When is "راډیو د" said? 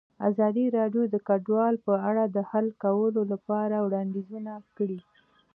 0.77-1.15